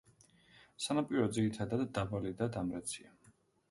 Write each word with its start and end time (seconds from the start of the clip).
სანაპირო 0.85 1.29
ძირითადად 1.37 1.87
დაბალი 2.01 2.37
და 2.43 2.53
დამრეცია. 2.61 3.19